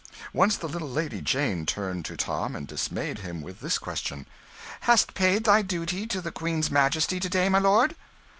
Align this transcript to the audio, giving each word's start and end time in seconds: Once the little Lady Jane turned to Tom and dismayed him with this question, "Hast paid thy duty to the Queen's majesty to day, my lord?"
Once 0.33 0.57
the 0.57 0.67
little 0.67 0.89
Lady 0.89 1.21
Jane 1.21 1.63
turned 1.63 2.05
to 2.05 2.17
Tom 2.17 2.55
and 2.55 2.65
dismayed 2.67 3.19
him 3.19 3.43
with 3.43 3.59
this 3.59 3.77
question, 3.77 4.25
"Hast 4.79 5.13
paid 5.13 5.43
thy 5.43 5.61
duty 5.61 6.07
to 6.07 6.21
the 6.21 6.31
Queen's 6.31 6.71
majesty 6.71 7.19
to 7.19 7.29
day, 7.29 7.49
my 7.49 7.59
lord?" 7.59 7.95